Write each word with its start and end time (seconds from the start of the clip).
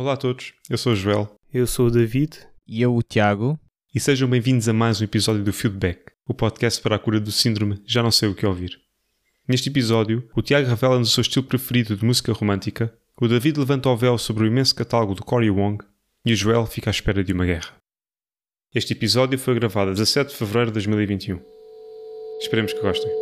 Olá 0.00 0.14
a 0.14 0.16
todos, 0.16 0.54
eu 0.70 0.78
sou 0.78 0.94
o 0.94 0.96
Joel. 0.96 1.30
Eu 1.52 1.66
sou 1.66 1.88
o 1.88 1.90
David. 1.90 2.38
E 2.66 2.80
eu, 2.80 2.96
o 2.96 3.02
Tiago. 3.02 3.60
E 3.94 4.00
sejam 4.00 4.26
bem-vindos 4.26 4.66
a 4.66 4.72
mais 4.72 4.98
um 4.98 5.04
episódio 5.04 5.44
do 5.44 5.52
Feedback, 5.52 6.00
o 6.26 6.32
podcast 6.32 6.80
para 6.80 6.96
a 6.96 6.98
cura 6.98 7.20
do 7.20 7.30
síndrome 7.30 7.82
Já 7.84 8.02
Não 8.02 8.10
Sei 8.10 8.26
O 8.26 8.34
Que 8.34 8.46
Ouvir. 8.46 8.80
Neste 9.46 9.68
episódio, 9.68 10.26
o 10.34 10.40
Tiago 10.40 10.66
revela-nos 10.66 11.10
o 11.10 11.12
seu 11.12 11.20
estilo 11.20 11.44
preferido 11.44 11.94
de 11.94 12.02
música 12.02 12.32
romântica, 12.32 12.90
o 13.20 13.28
David 13.28 13.58
levanta 13.58 13.90
o 13.90 13.96
véu 13.98 14.16
sobre 14.16 14.44
o 14.44 14.46
imenso 14.46 14.74
catálogo 14.74 15.14
do 15.14 15.22
Cory 15.22 15.50
Wong 15.50 15.84
e 16.24 16.32
o 16.32 16.36
Joel 16.36 16.64
fica 16.64 16.88
à 16.88 16.92
espera 16.92 17.22
de 17.22 17.34
uma 17.34 17.44
guerra. 17.44 17.74
Este 18.74 18.94
episódio 18.94 19.38
foi 19.38 19.54
gravado 19.54 19.90
a 19.90 19.92
17 19.92 20.30
de 20.30 20.36
fevereiro 20.38 20.70
de 20.70 20.76
2021. 20.76 21.38
Esperemos 22.40 22.72
que 22.72 22.80
gostem. 22.80 23.19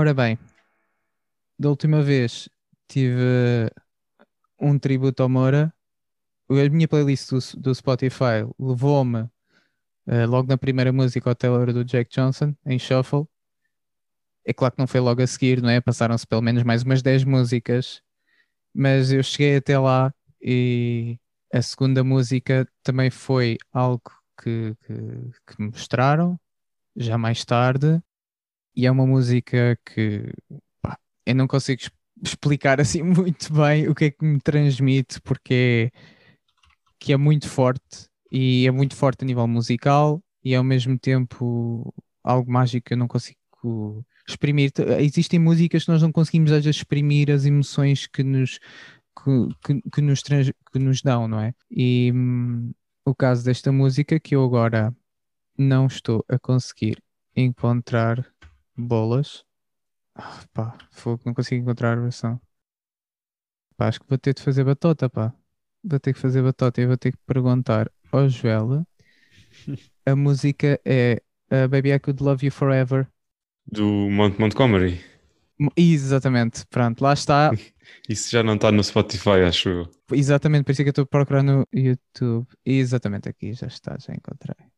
Ora 0.00 0.14
bem, 0.14 0.38
da 1.58 1.68
última 1.68 2.00
vez 2.00 2.48
tive 2.88 3.70
um 4.58 4.78
tributo 4.78 5.22
ao 5.22 5.28
Moura. 5.28 5.74
A 6.48 6.70
minha 6.70 6.88
playlist 6.88 7.28
do, 7.28 7.60
do 7.60 7.74
Spotify 7.74 8.48
levou-me 8.58 9.24
uh, 9.24 10.26
logo 10.26 10.48
na 10.48 10.56
primeira 10.56 10.90
música 10.90 11.28
ao 11.28 11.34
Taylor 11.34 11.70
do 11.74 11.84
Jack 11.84 12.10
Johnson, 12.10 12.54
em 12.64 12.78
Shuffle. 12.78 13.28
É 14.42 14.54
claro 14.54 14.72
que 14.72 14.80
não 14.80 14.86
foi 14.86 15.00
logo 15.00 15.20
a 15.20 15.26
seguir, 15.26 15.60
não 15.60 15.68
é? 15.68 15.82
Passaram-se 15.82 16.26
pelo 16.26 16.40
menos 16.40 16.62
mais 16.62 16.82
umas 16.82 17.02
10 17.02 17.24
músicas, 17.24 18.00
mas 18.74 19.12
eu 19.12 19.22
cheguei 19.22 19.56
até 19.56 19.78
lá 19.78 20.14
e 20.40 21.18
a 21.52 21.60
segunda 21.60 22.02
música 22.02 22.66
também 22.82 23.10
foi 23.10 23.58
algo 23.70 24.10
que, 24.42 24.74
que, 24.80 24.94
que 25.46 25.60
me 25.62 25.68
mostraram 25.68 26.40
já 26.96 27.18
mais 27.18 27.44
tarde 27.44 28.02
e 28.74 28.86
é 28.86 28.90
uma 28.90 29.06
música 29.06 29.78
que 29.84 30.32
pá, 30.82 30.98
eu 31.26 31.34
não 31.34 31.46
consigo 31.46 31.82
explicar 32.22 32.80
assim 32.80 33.02
muito 33.02 33.52
bem 33.52 33.88
o 33.88 33.94
que 33.94 34.06
é 34.06 34.10
que 34.10 34.24
me 34.24 34.40
transmite, 34.40 35.20
porque 35.22 35.92
é, 35.94 35.98
que 36.98 37.12
é 37.12 37.16
muito 37.16 37.48
forte 37.48 38.08
e 38.30 38.66
é 38.66 38.70
muito 38.70 38.94
forte 38.94 39.24
a 39.24 39.26
nível 39.26 39.46
musical 39.46 40.22
e 40.44 40.54
ao 40.54 40.64
mesmo 40.64 40.98
tempo 40.98 41.92
algo 42.22 42.50
mágico 42.50 42.86
que 42.86 42.94
eu 42.94 42.98
não 42.98 43.08
consigo 43.08 43.38
exprimir. 44.28 44.70
Existem 44.98 45.38
músicas 45.38 45.84
que 45.84 45.90
nós 45.90 46.02
não 46.02 46.12
conseguimos 46.12 46.52
às 46.52 46.64
vezes 46.64 46.78
exprimir 46.78 47.30
as 47.30 47.44
emoções 47.44 48.06
que 48.06 48.22
nos 48.22 48.58
que, 49.24 49.48
que, 49.64 49.90
que 49.90 50.00
nos, 50.00 50.22
trans, 50.22 50.52
que 50.72 50.78
nos 50.78 51.02
dão, 51.02 51.28
não 51.28 51.40
é? 51.40 51.52
E 51.70 52.12
hum, 52.14 52.72
o 53.04 53.14
caso 53.14 53.44
desta 53.44 53.72
música 53.72 54.20
que 54.20 54.34
eu 54.34 54.44
agora 54.44 54.94
não 55.58 55.86
estou 55.86 56.24
a 56.28 56.38
conseguir 56.38 57.02
encontrar 57.36 58.26
bolas. 58.80 59.44
Ah, 60.14 60.44
pá, 60.52 60.78
fogo, 60.90 61.22
não 61.24 61.34
consigo 61.34 61.62
encontrar 61.62 61.96
a 61.98 62.00
versão. 62.00 62.40
Pá, 63.76 63.88
acho 63.88 64.00
que 64.00 64.08
vou 64.08 64.18
ter 64.18 64.34
de 64.34 64.42
fazer 64.42 64.64
batota, 64.64 65.08
pá. 65.08 65.34
Vou 65.82 65.98
ter 65.98 66.12
que 66.12 66.20
fazer 66.20 66.42
batota 66.42 66.80
e 66.80 66.86
vou 66.86 66.96
ter 66.96 67.12
que 67.12 67.18
perguntar 67.26 67.90
ao 68.12 68.28
Joel. 68.28 68.86
A 70.06 70.16
música 70.16 70.80
é 70.84 71.22
uh, 71.52 71.68
Baby 71.68 71.92
I 71.92 71.98
Could 71.98 72.22
Love 72.22 72.46
You 72.46 72.52
Forever. 72.52 73.08
Do 73.66 73.86
Mont 74.10 74.38
Montgomery. 74.38 75.00
Exatamente, 75.76 76.64
pronto, 76.66 77.02
lá 77.02 77.12
está. 77.12 77.50
Isso 78.08 78.30
já 78.30 78.42
não 78.42 78.54
está 78.54 78.72
no 78.72 78.82
Spotify, 78.82 79.42
acho 79.46 79.68
eu. 79.68 79.90
Exatamente, 80.12 80.64
por 80.64 80.72
isso 80.72 80.82
é 80.82 80.84
que 80.84 80.88
eu 80.88 80.92
estou 80.92 81.02
a 81.02 81.06
procurar 81.06 81.42
no 81.42 81.66
YouTube. 81.72 82.46
Exatamente 82.64 83.28
aqui, 83.28 83.52
já 83.52 83.66
está, 83.66 83.96
já 83.98 84.14
encontrei. 84.14 84.69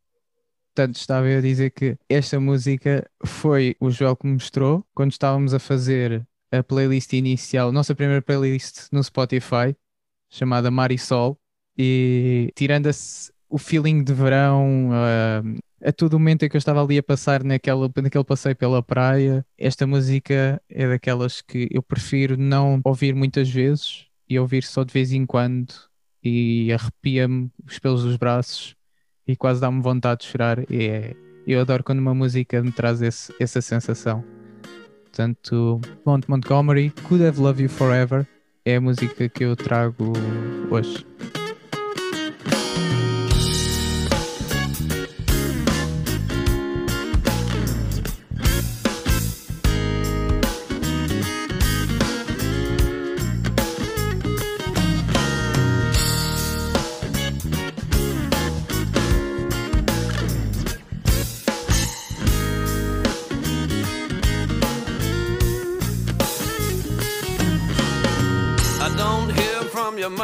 Portanto, 0.74 0.96
estava 0.96 1.28
eu 1.28 1.38
a 1.38 1.42
dizer 1.42 1.70
que 1.70 1.98
esta 2.08 2.40
música 2.40 3.06
foi 3.26 3.76
o 3.78 3.90
Joel 3.90 4.16
que 4.16 4.26
me 4.26 4.32
mostrou 4.32 4.86
quando 4.94 5.12
estávamos 5.12 5.52
a 5.52 5.58
fazer 5.58 6.26
a 6.50 6.62
playlist 6.62 7.12
inicial, 7.12 7.70
nossa 7.70 7.94
primeira 7.94 8.22
playlist 8.22 8.88
no 8.90 9.04
Spotify, 9.04 9.76
chamada 10.30 10.70
Marisol, 10.70 11.38
e 11.76 12.50
tirando 12.54 12.88
o 13.50 13.58
feeling 13.58 14.02
de 14.02 14.14
verão, 14.14 14.88
uh, 14.90 15.58
a 15.86 15.92
todo 15.92 16.18
momento 16.18 16.44
em 16.44 16.48
que 16.48 16.56
eu 16.56 16.58
estava 16.58 16.82
ali 16.82 16.96
a 16.96 17.02
passar 17.02 17.44
naquela, 17.44 17.90
naquele 17.94 18.24
passeio 18.24 18.56
pela 18.56 18.82
praia, 18.82 19.44
esta 19.58 19.86
música 19.86 20.62
é 20.70 20.88
daquelas 20.88 21.42
que 21.42 21.68
eu 21.70 21.82
prefiro 21.82 22.38
não 22.38 22.80
ouvir 22.82 23.14
muitas 23.14 23.50
vezes 23.50 24.06
e 24.26 24.38
ouvir 24.38 24.62
só 24.62 24.84
de 24.84 24.92
vez 24.92 25.12
em 25.12 25.26
quando 25.26 25.74
e 26.24 26.72
arrepia-me 26.72 27.50
os 27.66 27.78
pelos 27.78 28.04
dos 28.04 28.16
braços 28.16 28.74
e 29.26 29.36
quase 29.36 29.60
dá-me 29.60 29.80
vontade 29.80 30.20
de 30.20 30.26
chorar. 30.26 30.58
E 30.70 30.86
é, 30.86 31.16
eu 31.46 31.60
adoro 31.60 31.84
quando 31.84 31.98
uma 31.98 32.14
música 32.14 32.62
me 32.62 32.72
traz 32.72 33.02
esse, 33.02 33.34
essa 33.38 33.60
sensação. 33.60 34.24
Portanto, 35.02 35.80
Mont 36.06 36.28
Montgomery, 36.28 36.90
Could 37.02 37.24
Have 37.24 37.40
Loved 37.40 37.62
You 37.62 37.68
Forever 37.68 38.26
é 38.64 38.76
a 38.76 38.80
música 38.80 39.28
que 39.28 39.44
eu 39.44 39.54
trago 39.56 40.12
hoje. 40.70 41.04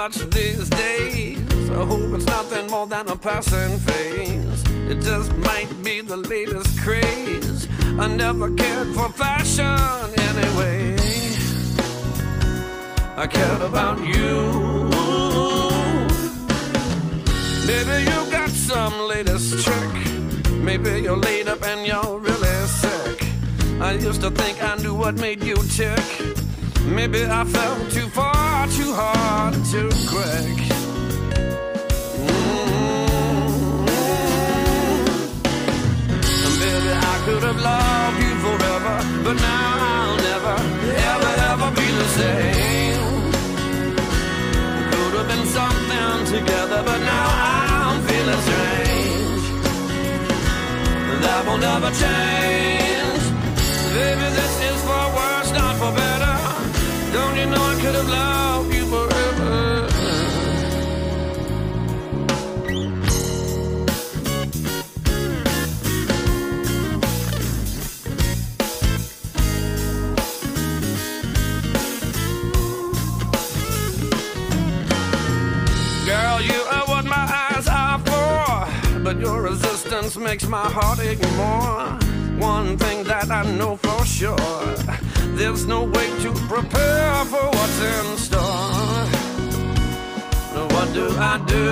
Much 0.08 0.30
these 0.30 0.70
days. 0.70 1.70
I 1.70 1.84
hope 1.84 2.14
it's 2.14 2.24
nothing 2.24 2.66
more 2.68 2.86
than 2.86 3.08
a 3.08 3.16
passing 3.16 3.78
phase. 3.80 4.62
It 4.90 5.00
just 5.02 5.36
might 5.36 5.70
be 5.84 6.00
the 6.00 6.16
latest 6.16 6.80
craze. 6.80 7.68
I 7.98 8.06
never 8.08 8.50
cared 8.54 8.88
for 8.94 9.08
fashion 9.10 9.78
anyway. 10.28 10.96
I 13.16 13.26
cared 13.26 13.60
about 13.60 13.98
you. 14.14 14.34
Maybe 17.68 17.96
you 18.10 18.18
got 18.30 18.50
some 18.50 18.94
latest 19.08 19.62
trick. 19.64 19.94
Maybe 20.68 21.02
you're 21.02 21.22
laid 21.28 21.48
up 21.48 21.62
and 21.64 21.86
you're 21.86 22.18
really 22.18 22.66
sick. 22.82 23.26
I 23.80 23.92
used 23.92 24.22
to 24.22 24.30
think 24.30 24.62
I 24.62 24.76
knew 24.76 24.94
what 24.94 25.16
made 25.16 25.42
you 25.44 25.56
tick. 25.76 26.06
Maybe 26.88 27.26
I 27.26 27.44
fell 27.44 27.76
too 27.90 28.08
far, 28.08 28.66
too 28.68 28.94
hard, 28.94 29.17
too 29.70 29.90
quick. 30.08 30.58
Mm-hmm. 32.24 32.88
Maybe 36.60 36.90
I 37.12 37.16
could 37.26 37.42
have 37.42 37.60
loved 37.60 38.18
you 38.24 38.32
forever, 38.44 38.96
but 39.24 39.36
now 39.36 39.68
I'll 39.92 40.16
never, 40.30 40.56
ever, 41.12 41.32
ever 41.52 41.68
be 41.76 41.86
the 42.00 42.08
same. 42.16 43.32
Could 44.90 45.14
have 45.18 45.28
been 45.32 45.46
something 45.58 46.18
together, 46.34 46.80
but 46.88 47.00
now 47.12 47.28
I'm 47.52 48.00
feeling 48.08 48.42
strange. 48.48 49.44
That 51.24 51.40
will 51.46 51.58
never 51.58 51.90
change. 52.04 53.22
Baby, 53.92 54.28
this 54.38 54.54
is 54.70 54.78
for 54.88 55.04
worse, 55.18 55.50
not 55.52 55.74
for 55.76 55.92
better. 55.92 56.36
Don't 57.12 57.36
you 57.36 57.46
know 57.52 57.62
I 57.62 57.74
could 57.82 57.96
have 57.96 58.08
loved 58.08 58.74
you 58.74 58.87
makes 80.16 80.46
my 80.46 80.68
heart 80.70 81.00
ache 81.00 81.20
more. 81.36 81.98
One 82.38 82.76
thing 82.78 83.02
that 83.04 83.30
I 83.30 83.42
know 83.58 83.76
for 83.76 84.04
sure 84.06 84.36
there's 85.36 85.66
no 85.66 85.84
way 85.84 86.08
to 86.22 86.32
prepare 86.46 87.24
for 87.24 87.46
what's 87.56 87.80
in 87.82 88.16
store. 88.16 89.06
What 90.72 90.92
do 90.94 91.06
I 91.32 91.34
do? 91.46 91.66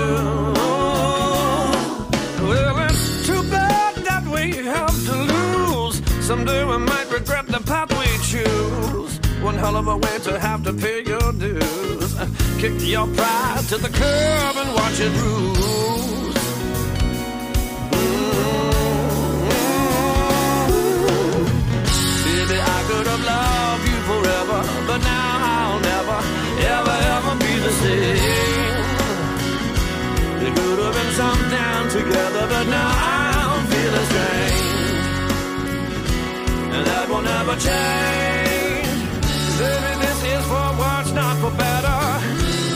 Well, 2.48 2.78
it's 2.88 3.26
too 3.26 3.42
bad 3.48 3.94
that 4.08 4.24
we 4.26 4.56
have 4.64 4.96
to 5.08 5.14
lose. 5.34 5.96
Someday 6.26 6.64
we 6.64 6.78
might 6.78 7.08
regret 7.12 7.46
the 7.46 7.60
path 7.60 7.90
we 8.00 8.08
choose. 8.32 9.20
One 9.40 9.54
hell 9.54 9.76
of 9.76 9.86
a 9.86 9.96
way 9.96 10.18
to 10.24 10.38
have 10.40 10.64
to 10.64 10.72
pay 10.72 11.04
your 11.04 11.32
dues. 11.32 12.14
Kick 12.58 12.74
your 12.80 13.06
pride 13.06 13.64
to 13.68 13.76
the 13.78 13.88
curb 13.88 14.56
and 14.62 14.74
watch 14.74 14.98
it 15.00 15.12
bruise. 15.18 16.35
should 22.96 23.06
have 23.08 23.24
loved 23.24 23.84
you 23.88 23.98
forever, 24.10 24.60
but 24.88 25.00
now 25.02 25.32
I'll 25.52 25.80
never, 25.92 26.18
ever, 26.74 26.96
ever 27.14 27.34
be 27.44 27.52
the 27.66 27.72
same. 27.82 28.84
We 30.40 30.48
could 30.56 30.78
have 30.84 30.94
been 30.98 31.12
some 31.20 31.42
together, 31.98 32.44
but 32.52 32.66
now 32.78 32.90
I'm 33.12 33.66
feeling 33.72 34.06
strange, 34.12 35.06
and 36.74 36.82
that 36.90 37.06
will 37.10 37.24
never 37.34 37.54
change. 37.68 38.88
Baby, 39.60 39.92
this 40.04 40.20
is 40.34 40.44
for 40.50 40.68
worse, 40.80 41.10
not 41.20 41.36
for 41.42 41.52
better. 41.64 42.00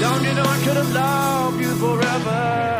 Don't 0.04 0.22
you 0.26 0.34
know 0.34 0.46
I 0.56 0.58
could 0.64 0.78
have 0.82 0.92
loved 0.92 1.60
you 1.60 1.72
forever? 1.84 2.79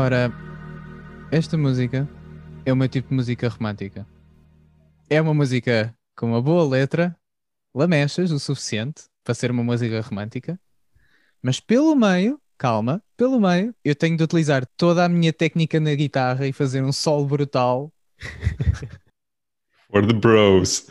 Ora, 0.00 0.32
esta 1.32 1.58
música 1.58 2.08
é 2.64 2.72
o 2.72 2.76
meu 2.76 2.88
tipo 2.88 3.08
de 3.08 3.16
música 3.16 3.48
romântica. 3.48 4.06
É 5.10 5.20
uma 5.20 5.34
música 5.34 5.92
com 6.16 6.26
uma 6.26 6.40
boa 6.40 6.64
letra, 6.64 7.16
lamechas 7.74 8.30
o 8.30 8.38
suficiente 8.38 9.06
para 9.24 9.34
ser 9.34 9.50
uma 9.50 9.64
música 9.64 10.00
romântica, 10.00 10.56
mas 11.42 11.58
pelo 11.58 11.96
meio, 11.96 12.40
calma, 12.56 13.02
pelo 13.16 13.40
meio, 13.40 13.74
eu 13.84 13.92
tenho 13.92 14.16
de 14.16 14.22
utilizar 14.22 14.64
toda 14.76 15.04
a 15.04 15.08
minha 15.08 15.32
técnica 15.32 15.80
na 15.80 15.92
guitarra 15.96 16.46
e 16.46 16.52
fazer 16.52 16.80
um 16.84 16.92
solo 16.92 17.26
brutal 17.26 17.92
For 19.90 20.06
the 20.06 20.12
bros. 20.14 20.86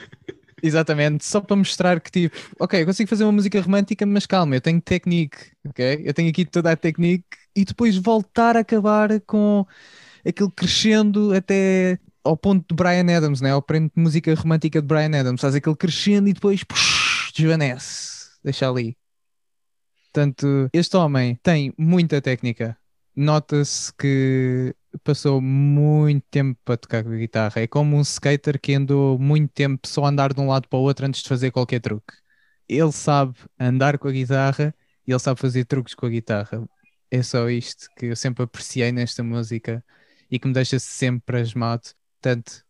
Exatamente, 0.61 1.23
só 1.23 1.39
para 1.39 1.55
mostrar 1.55 2.01
que 2.01 2.11
tipo, 2.11 2.35
ok, 2.59 2.81
eu 2.81 2.85
consigo 2.85 3.09
fazer 3.09 3.23
uma 3.23 3.31
música 3.31 3.61
romântica, 3.61 4.05
mas 4.05 4.25
calma, 4.25 4.55
eu 4.57 4.61
tenho 4.61 4.81
technique, 4.81 5.37
ok? 5.65 6.01
Eu 6.03 6.13
tenho 6.13 6.29
aqui 6.29 6.43
toda 6.43 6.73
a 6.73 6.75
technique 6.75 7.25
e 7.57 7.65
depois 7.65 7.97
voltar 7.97 8.55
a 8.55 8.59
acabar 8.59 9.19
com 9.21 9.65
aquele 10.23 10.51
crescendo 10.51 11.33
até 11.33 11.99
ao 12.23 12.37
ponto 12.37 12.63
de 12.69 12.75
Brian 12.75 13.17
Adams, 13.17 13.41
né? 13.41 13.51
Ao 13.51 13.61
ponto 13.63 13.91
de 13.95 13.99
música 14.01 14.33
romântica 14.35 14.79
de 14.79 14.87
Brian 14.87 15.19
Adams, 15.19 15.41
faz 15.41 15.55
aquele 15.55 15.75
crescendo 15.75 16.29
e 16.29 16.33
depois 16.33 16.61
desvanece, 17.35 18.29
deixa 18.43 18.69
ali. 18.69 18.95
Portanto, 20.13 20.69
este 20.71 20.95
homem 20.97 21.35
tem 21.41 21.73
muita 21.77 22.21
técnica. 22.21 22.77
Nota-se 23.15 23.91
que 23.95 24.75
passou 25.03 25.41
muito 25.41 26.23
tempo 26.29 26.59
para 26.63 26.77
tocar 26.77 27.03
com 27.03 27.11
a 27.11 27.15
guitarra. 27.15 27.61
É 27.61 27.67
como 27.67 27.97
um 27.97 28.01
skater 28.01 28.59
que 28.61 28.75
andou 28.75 29.17
muito 29.17 29.51
tempo 29.51 29.87
só 29.87 30.05
a 30.05 30.09
andar 30.09 30.31
de 30.33 30.39
um 30.39 30.47
lado 30.47 30.67
para 30.67 30.77
o 30.77 30.83
outro 30.83 31.07
antes 31.07 31.23
de 31.23 31.29
fazer 31.29 31.49
qualquer 31.51 31.79
truque. 31.79 32.13
Ele 32.69 32.91
sabe 32.91 33.35
andar 33.59 33.97
com 33.97 34.07
a 34.07 34.11
guitarra 34.11 34.75
e 35.07 35.11
ele 35.11 35.19
sabe 35.19 35.39
fazer 35.39 35.65
truques 35.65 35.95
com 35.95 36.05
a 36.05 36.09
guitarra. 36.09 36.67
É 37.09 37.23
só 37.23 37.49
isto 37.49 37.87
que 37.95 38.07
eu 38.07 38.15
sempre 38.15 38.43
apreciei 38.43 38.91
nesta 38.91 39.23
música 39.23 39.83
e 40.29 40.37
que 40.37 40.47
me 40.47 40.53
deixa 40.53 40.77
sempre 40.79 41.39
pasmado. 41.39 41.93
Portanto, 42.21 42.63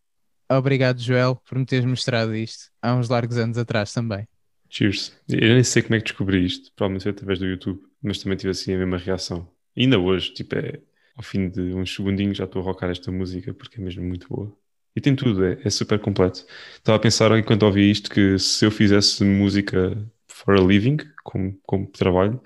obrigado, 0.49 0.99
Joel, 0.99 1.35
por 1.35 1.57
me 1.57 1.65
teres 1.65 1.85
mostrado 1.85 2.35
isto 2.35 2.71
há 2.81 2.93
uns 2.95 3.09
largos 3.09 3.37
anos 3.37 3.57
atrás 3.57 3.93
também. 3.93 4.27
Cheers. 4.69 5.17
Eu 5.27 5.53
nem 5.53 5.63
sei 5.63 5.81
como 5.81 5.95
é 5.95 5.99
que 5.99 6.05
descobri 6.05 6.45
isto. 6.45 6.71
Provavelmente 6.75 7.03
foi 7.03 7.11
através 7.11 7.39
do 7.39 7.45
YouTube, 7.45 7.81
mas 8.01 8.19
também 8.19 8.37
tive 8.37 8.51
assim 8.51 8.73
a 8.73 8.77
mesma 8.77 8.97
reação. 8.97 9.49
Ainda 9.75 9.97
hoje, 9.97 10.33
tipo, 10.33 10.55
é 10.55 10.79
ao 11.15 11.23
fim 11.23 11.49
de 11.49 11.73
uns 11.73 11.95
segundinhos 11.95 12.37
já 12.37 12.43
estou 12.43 12.61
a 12.61 12.65
rocar 12.65 12.91
esta 12.91 13.11
música 13.11 13.53
porque 13.53 13.81
é 13.81 13.83
mesmo 13.83 14.03
muito 14.03 14.27
boa. 14.27 14.55
E 14.95 15.01
tem 15.01 15.15
tudo, 15.15 15.43
é, 15.43 15.59
é 15.63 15.69
super 15.69 15.99
completo. 15.99 16.45
Estava 16.75 16.95
a 16.97 16.99
pensar 16.99 17.37
enquanto 17.37 17.63
ouvi 17.63 17.89
isto 17.89 18.09
que 18.09 18.37
se 18.39 18.65
eu 18.65 18.71
fizesse 18.71 19.23
música 19.23 19.97
for 20.27 20.55
a 20.55 20.61
living, 20.61 20.97
como, 21.23 21.59
como 21.63 21.87
trabalho, 21.87 22.41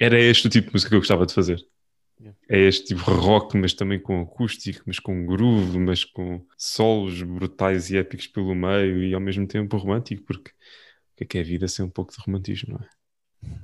era 0.00 0.18
este 0.18 0.46
o 0.46 0.50
tipo 0.50 0.68
de 0.68 0.72
música 0.72 0.88
que 0.88 0.96
eu 0.96 1.00
gostava 1.00 1.26
de 1.26 1.34
fazer. 1.34 1.64
Yeah. 2.18 2.38
É 2.48 2.58
este 2.58 2.86
tipo 2.88 3.04
de 3.04 3.18
rock, 3.18 3.56
mas 3.56 3.74
também 3.74 4.00
com 4.00 4.20
acústico, 4.22 4.82
mas 4.86 4.98
com 4.98 5.26
groove, 5.26 5.78
mas 5.78 6.04
com 6.04 6.44
solos 6.56 7.22
brutais 7.22 7.90
e 7.90 7.96
épicos 7.96 8.26
pelo 8.26 8.54
meio 8.54 9.02
e 9.02 9.14
ao 9.14 9.20
mesmo 9.20 9.46
tempo 9.46 9.76
romântico, 9.76 10.24
porque 10.24 10.50
o 10.50 11.16
que 11.16 11.24
é 11.24 11.26
que 11.26 11.38
é 11.38 11.40
a 11.42 11.44
vida 11.44 11.68
sem 11.68 11.84
um 11.84 11.90
pouco 11.90 12.12
de 12.12 12.18
romantismo, 12.18 12.74
não 12.74 12.84
é? 12.84 12.88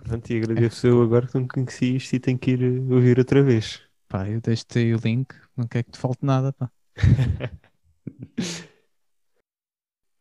Pronto, 0.05 0.31
e 0.31 0.37
agradeço 0.37 0.87
eu 0.87 1.03
agora 1.03 1.27
que 1.27 1.35
não 1.35 1.47
conheci 1.47 1.97
isto 1.97 2.15
e 2.15 2.21
tenho 2.21 2.39
que 2.39 2.53
ir 2.53 2.63
eh, 2.63 2.95
ouvir 2.95 3.19
outra 3.19 3.43
vez. 3.43 3.83
Pá, 4.09 4.29
eu 4.29 4.41
deixo-te 4.41 4.79
aí 4.79 4.95
o 4.95 4.99
link, 4.99 5.35
não 5.57 5.67
quero 5.67 5.85
que 5.85 5.93
te 5.93 5.99
falte 5.99 6.25
nada, 6.25 6.53
pá. 6.53 6.71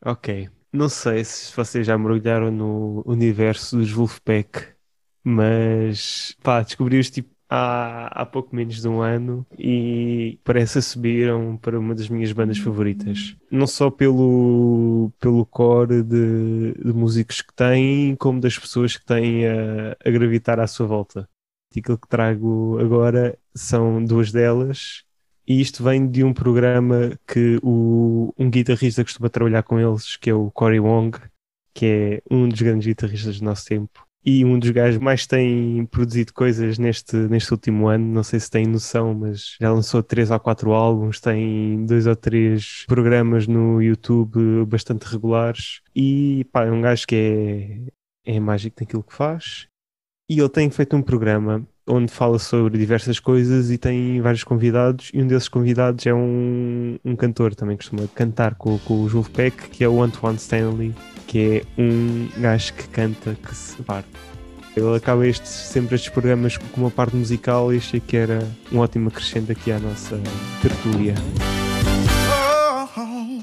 Ok. 0.06 0.50
Não 0.72 0.88
sei 0.88 1.24
se 1.24 1.56
vocês 1.56 1.88
já 1.88 1.98
mergulharam 1.98 2.52
no 2.52 3.02
universo 3.08 3.78
dos 3.78 3.92
Wolfpack, 3.92 4.75
mas 5.26 6.38
pá, 6.44 6.62
descobri-os 6.62 7.10
tipo 7.10 7.36
há, 7.50 8.22
há 8.22 8.26
pouco 8.26 8.56
menos 8.56 8.82
de 8.82 8.88
um 8.88 9.02
ano 9.02 9.46
e 9.58 10.40
parece 10.44 10.82
subiram 10.82 11.58
para 11.58 11.80
uma 11.80 11.96
das 11.96 12.10
minhas 12.10 12.32
bandas 12.32 12.60
favoritas. 12.60 13.36
Não 13.50 13.66
só 13.66 13.90
pelo, 13.90 15.12
pelo 15.20 15.46
core 15.48 16.04
de, 16.04 16.74
de 16.74 16.94
músicos 16.94 17.42
que 17.42 17.54
têm, 17.54 18.16
como 18.16 18.40
das 18.40 18.58
pessoas 18.58 18.98
que 18.98 19.06
têm 19.06 19.48
a, 19.48 19.98
a 20.06 20.12
gravitar 20.12 20.60
à 20.60 20.68
sua 20.68 20.86
volta. 20.86 21.28
E 21.76 21.80
aquilo 21.80 21.98
que 21.98 22.08
trago 22.08 22.78
agora 22.80 23.38
são 23.54 24.04
duas 24.04 24.32
delas. 24.32 25.04
E 25.48 25.60
isto 25.60 25.84
vem 25.84 26.08
de 26.08 26.24
um 26.24 26.34
programa 26.34 27.20
que 27.28 27.60
o, 27.64 28.34
um 28.38 28.50
guitarrista 28.50 29.04
costuma 29.04 29.30
trabalhar 29.30 29.64
com 29.64 29.80
eles, 29.80 30.18
que 30.18 30.30
é 30.30 30.34
o 30.34 30.50
Cory 30.52 30.80
Wong, 30.80 31.18
que 31.74 31.86
é 31.86 32.22
um 32.32 32.48
dos 32.48 32.62
grandes 32.62 32.88
guitarristas 32.88 33.40
do 33.40 33.46
nosso 33.46 33.66
tempo. 33.66 34.05
E 34.26 34.44
um 34.44 34.58
dos 34.58 34.72
gajos 34.72 35.00
mais 35.00 35.28
tem 35.28 35.86
produzido 35.86 36.34
coisas 36.34 36.80
neste, 36.80 37.16
neste 37.16 37.52
último 37.52 37.88
ano. 37.88 38.04
Não 38.04 38.24
sei 38.24 38.40
se 38.40 38.50
têm 38.50 38.66
noção, 38.66 39.14
mas 39.14 39.56
já 39.62 39.72
lançou 39.72 40.02
três 40.02 40.32
ou 40.32 40.40
quatro 40.40 40.72
álbuns, 40.74 41.20
tem 41.20 41.86
dois 41.86 42.08
ou 42.08 42.16
três 42.16 42.86
programas 42.88 43.46
no 43.46 43.80
YouTube 43.80 44.66
bastante 44.66 45.04
regulares. 45.04 45.82
E 45.96 46.44
pá, 46.52 46.66
é 46.66 46.72
um 46.72 46.82
gajo 46.82 47.06
que 47.06 47.92
é, 48.26 48.34
é 48.36 48.40
mágico 48.40 48.78
naquilo 48.80 49.04
que 49.04 49.14
faz. 49.14 49.68
E 50.28 50.40
ele 50.40 50.50
tem 50.50 50.72
feito 50.72 50.96
um 50.96 51.04
programa 51.04 51.64
onde 51.88 52.12
fala 52.12 52.40
sobre 52.40 52.78
diversas 52.78 53.20
coisas 53.20 53.70
e 53.72 53.78
tem 53.78 54.20
vários 54.22 54.44
convidados. 54.44 55.12
E 55.14 55.22
um 55.22 55.28
desses 55.28 55.48
convidados 55.48 56.06
é 56.06 56.14
um, 56.14 56.98
um 57.04 57.16
cantor 57.16 57.54
também 57.54 57.78
costuma 57.78 58.08
cantar 58.14 58.56
com, 58.56 58.78
com 58.80 58.94
o 58.96 59.08
Wolfpack, 59.08 59.70
que 59.70 59.84
é 59.84 59.90
o 59.90 60.02
Antoine 60.02 60.38
Stanley, 60.38 60.94
que 61.28 61.64
é 61.78 61.82
um 61.82 62.28
gajo 62.38 62.74
que 62.74 62.88
canta 62.88 63.36
que 63.36 63.56
se 63.56 63.82
parte. 63.84 64.10
Ele 64.76 64.94
acaba 64.96 65.26
estes, 65.26 65.50
sempre 65.50 65.96
estes 65.96 66.10
programas 66.10 66.58
com 66.58 66.82
uma 66.82 66.92
parte 66.92 67.16
musical 67.16 67.74
e 67.74 67.78
achei 67.78 68.00
que 68.00 68.18
era 68.18 68.46
um 68.72 68.80
ótimo 68.80 69.08
acrescento 69.08 69.52
aqui 69.52 69.72
à 69.72 69.80
nossa 69.80 70.20
tertúlia. 70.62 71.16
Oh, 72.98 73.40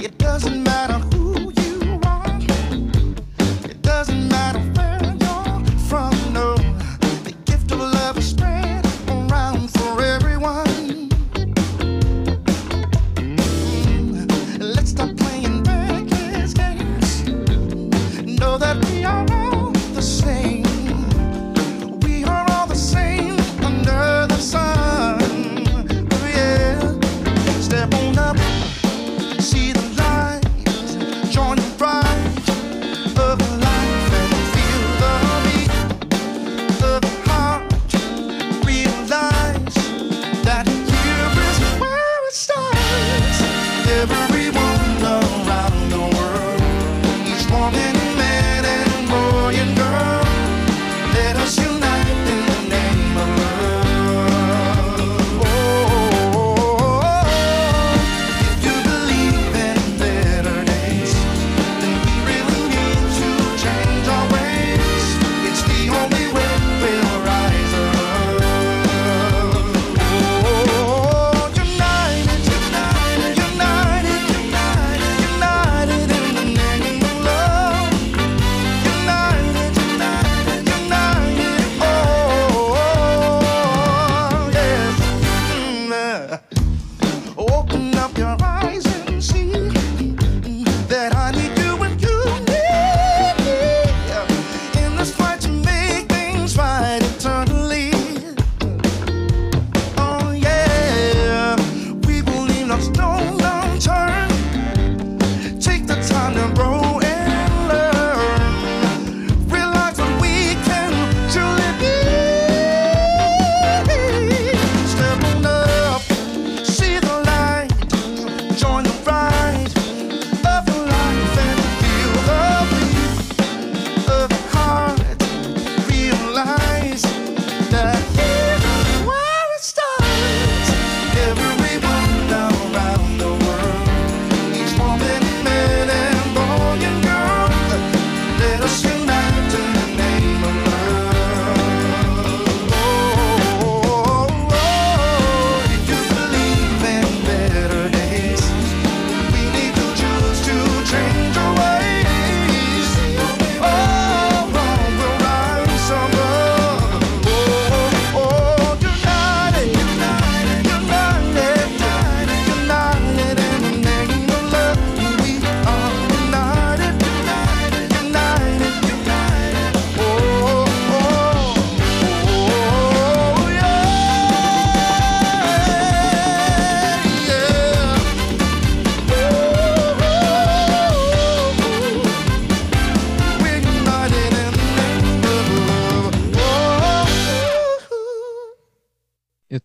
it 0.00 1.11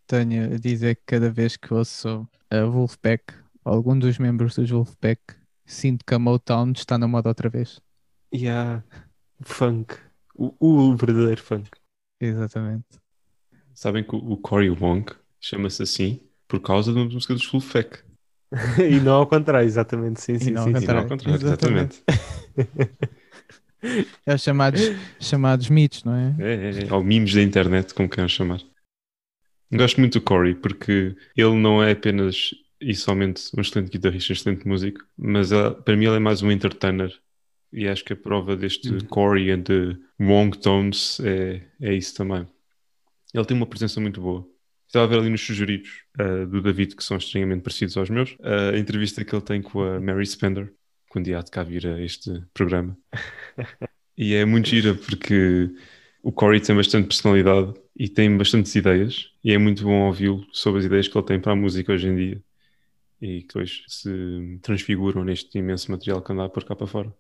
tenho 0.08 0.56
a 0.56 0.58
dizer 0.58 0.96
que 0.96 1.04
cada 1.06 1.30
vez 1.30 1.58
que 1.58 1.74
ouço 1.74 2.28
a 2.50 2.66
Wolfpack, 2.66 3.34
algum 3.64 3.98
dos 3.98 4.18
membros 4.18 4.56
dos 4.56 4.70
Wolfpack, 4.70 5.22
sinto 5.66 6.06
que 6.06 6.14
a 6.14 6.20
Motown 6.20 6.72
está 6.72 6.98
na 6.98 7.08
moda 7.08 7.30
outra 7.30 7.50
vez. 7.50 7.82
Yeah. 8.34 8.84
Funk. 9.42 9.96
O, 10.34 10.54
o 10.60 10.96
verdadeiro 10.96 11.42
funk. 11.42 11.70
Exatamente. 12.20 12.86
Sabem 13.74 14.04
que 14.04 14.16
o 14.16 14.32
o 14.32 14.38
Cory 14.38 14.70
Wong 14.70 15.12
chama-se 15.40 15.84
assim 15.84 16.22
por 16.48 16.62
causa 16.62 16.92
de 16.92 17.00
uma 17.00 17.06
música 17.06 17.34
dos 17.34 17.46
Fake. 17.66 18.00
e 18.90 19.00
não 19.00 19.16
ao 19.16 19.28
contrário, 19.28 19.68
exatamente. 19.68 20.22
Sim, 20.22 20.40
sim, 20.40 20.52
não 20.52 20.64
sim, 20.64 20.74
ao. 20.74 20.82
E 20.82 20.86
não 20.86 20.98
ao 20.98 21.08
Contrário. 21.08 21.10
contrário, 21.10 21.48
exatamente. 21.48 22.04
É 24.26 24.34
os 24.34 24.42
chamados, 24.42 24.82
chamados 25.20 25.70
mitos, 25.70 26.04
não 26.04 26.14
é? 26.14 26.36
É, 26.40 26.54
é, 26.54 26.88
é. 26.88 26.94
Ou 26.94 27.04
memes 27.04 27.34
da 27.34 27.42
internet, 27.42 27.94
como 27.94 28.10
queiram 28.10 28.28
chamar. 28.28 28.60
Gosto 29.72 30.00
muito 30.00 30.20
do 30.20 30.24
Corey 30.24 30.56
porque 30.56 31.16
ele 31.36 31.56
não 31.56 31.84
é 31.84 31.92
apenas 31.92 32.52
e 32.80 32.94
somente 32.96 33.42
um 33.58 33.62
excelente 33.62 33.90
guitarrista, 33.92 34.32
um 34.32 34.36
excelente 34.36 34.68
músico, 34.68 35.06
mas 35.18 35.50
para 35.84 35.96
mim 35.96 36.06
ele 36.06 36.18
é 36.18 36.20
mais 36.20 36.42
um 36.42 36.52
entertainer. 36.52 37.14
E 37.72 37.88
acho 37.88 38.04
que 38.06 38.14
a 38.14 38.16
prova 38.16 38.56
deste 38.56 38.90
Uhum. 38.90 39.00
Corey 39.08 39.52
and 39.52 39.64
the 39.64 39.98
Wong 40.20 40.58
Tones 40.58 41.20
é, 41.20 41.62
é 41.82 41.94
isso 41.94 42.16
também. 42.16 42.48
Ele 43.34 43.46
tem 43.46 43.58
uma 43.58 43.68
presença 43.68 44.00
muito 44.00 44.22
boa. 44.22 44.48
Estava 44.88 45.06
a 45.06 45.08
ver 45.08 45.20
ali 45.20 45.30
nos 45.30 45.42
sugeridos 45.42 45.90
ah, 46.18 46.46
do 46.46 46.62
David, 46.62 46.96
que 46.96 47.04
são 47.04 47.18
estranhamente 47.18 47.62
parecidos 47.62 47.98
aos 47.98 48.10
meus, 48.10 48.38
ah, 48.42 48.70
a 48.74 48.78
entrevista 48.80 49.24
que 49.26 49.36
ele 49.36 49.42
tem 49.42 49.62
com 49.62 49.82
a 49.82 50.00
Mary 50.00 50.26
Spender, 50.26 50.74
quando 51.10 51.28
ia 51.28 51.42
de 51.42 51.52
cá 51.52 51.62
vir 51.64 51.86
a 51.88 52.02
este 52.02 52.42
programa. 52.54 52.98
E 54.20 54.34
é 54.34 54.44
muito 54.46 54.68
gira 54.68 54.96
porque 54.96 55.70
o 56.28 56.32
Corey 56.34 56.60
tem 56.60 56.76
bastante 56.76 57.08
personalidade 57.08 57.74
e 57.96 58.10
tem 58.10 58.36
bastantes 58.38 58.76
ideias, 58.76 59.32
e 59.42 59.54
é 59.54 59.58
muito 59.58 59.86
bom 59.86 60.08
ouvi-lo 60.08 60.46
sobre 60.52 60.80
as 60.80 60.86
ideias 60.86 61.08
que 61.08 61.18
ele 61.18 61.26
tem 61.26 61.40
para 61.40 61.54
a 61.54 61.56
música 61.56 61.94
hoje 61.94 62.10
em 62.10 62.16
dia 62.18 62.44
e 63.22 63.42
que 63.44 63.48
depois 63.48 63.86
se 63.88 64.60
transfiguram 64.62 65.24
neste 65.24 65.58
imenso 65.58 65.90
material 65.90 66.22
que 66.22 66.34
anda 66.34 66.44
a 66.44 66.50
pôr 66.50 66.66
cá 66.66 66.76
para 66.76 66.86
fora. 66.86 67.16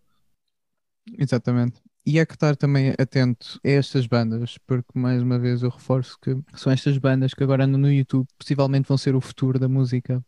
Exatamente. 1.17 1.81
E 2.05 2.19
é 2.19 2.25
que 2.25 2.33
estar 2.33 2.57
também 2.57 2.93
atento 2.99 3.57
a 3.65 3.69
estas 3.69 4.05
bandas, 4.07 4.57
porque 4.67 4.99
mais 4.99 5.23
uma 5.23 5.39
vez 5.39 5.63
eu 5.63 5.69
reforço 5.69 6.19
que 6.21 6.35
são 6.55 6.69
estas 6.69 6.97
bandas 6.97 7.33
que 7.33 7.41
agora 7.41 7.63
andam 7.63 7.79
no 7.79 7.89
YouTube, 7.89 8.27
possivelmente 8.37 8.89
vão 8.89 8.97
ser 8.97 9.15
o 9.15 9.21
futuro 9.21 9.57
da 9.57 9.69
música 9.69 10.21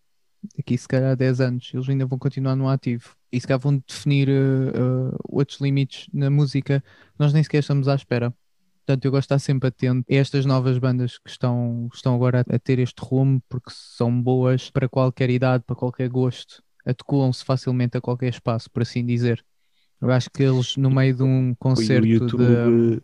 daqui 0.55 0.77
se 0.77 0.87
calhar 0.87 1.11
a 1.11 1.15
10 1.15 1.41
anos. 1.41 1.69
Eles 1.73 1.89
ainda 1.89 2.05
vão 2.05 2.17
continuar 2.17 2.55
no 2.55 2.69
ativo 2.69 3.13
e 3.29 3.41
se 3.41 3.45
calhar 3.45 3.59
vão 3.59 3.83
definir 3.85 4.29
eh, 4.29 4.31
eh, 4.73 5.17
outros 5.27 5.59
limites 5.59 6.07
na 6.13 6.29
música 6.29 6.81
nós 7.19 7.33
nem 7.33 7.43
sequer 7.43 7.59
estamos 7.59 7.89
à 7.89 7.95
espera. 7.95 8.33
Portanto, 8.89 9.05
eu 9.05 9.11
gosto 9.11 9.21
de 9.21 9.35
estar 9.35 9.39
sempre 9.39 9.67
atento 9.67 10.03
a 10.09 10.15
estas 10.15 10.47
novas 10.47 10.79
bandas 10.79 11.19
que 11.19 11.29
estão, 11.29 11.87
estão 11.93 12.15
agora 12.15 12.43
a, 12.49 12.55
a 12.55 12.57
ter 12.57 12.79
este 12.79 12.99
rumo, 12.99 13.39
porque 13.47 13.69
são 13.71 14.19
boas 14.19 14.71
para 14.71 14.89
qualquer 14.89 15.29
idade, 15.29 15.63
para 15.63 15.75
qualquer 15.75 16.09
gosto, 16.09 16.63
adequam-se 16.83 17.45
facilmente 17.45 17.95
a 17.97 18.01
qualquer 18.01 18.29
espaço, 18.29 18.67
por 18.71 18.81
assim 18.81 19.05
dizer. 19.05 19.45
Eu 20.01 20.09
acho 20.09 20.27
que 20.31 20.41
eles, 20.41 20.75
no 20.75 20.89
meio 20.89 21.15
de 21.15 21.21
um 21.21 21.53
concerto 21.59 22.07
de 22.07 22.13
YouTube. 22.13 23.03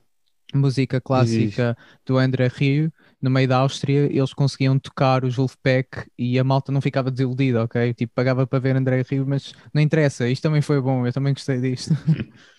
música 0.56 1.00
clássica 1.00 1.78
do 2.04 2.18
André 2.18 2.48
Rio, 2.48 2.92
no 3.22 3.30
meio 3.30 3.48
da 3.48 3.58
Áustria, 3.58 4.08
eles 4.12 4.34
conseguiam 4.34 4.80
tocar 4.80 5.24
os 5.24 5.36
Wolfpack 5.36 6.10
e 6.18 6.40
a 6.40 6.44
malta 6.44 6.72
não 6.72 6.82
ficava 6.82 7.12
desiludida, 7.12 7.64
ok? 7.64 7.94
Tipo, 7.94 8.12
pagava 8.16 8.48
para 8.48 8.58
ver 8.58 8.76
André 8.76 9.04
Rio, 9.08 9.24
mas 9.28 9.54
não 9.72 9.84
interessa, 9.84 10.28
isto 10.28 10.42
também 10.42 10.64
foi 10.64 10.82
bom, 10.82 11.06
eu 11.06 11.14
também 11.14 11.34
gostei 11.34 11.62
disto. 11.62 11.94